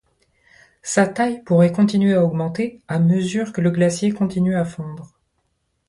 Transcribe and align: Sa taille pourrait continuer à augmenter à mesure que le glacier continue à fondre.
Sa 0.81 1.05
taille 1.07 1.43
pourrait 1.43 1.71
continuer 1.71 2.15
à 2.15 2.23
augmenter 2.25 2.81
à 2.87 2.97
mesure 2.97 3.53
que 3.53 3.61
le 3.61 3.69
glacier 3.69 4.11
continue 4.11 4.55
à 4.55 4.65
fondre. 4.65 5.13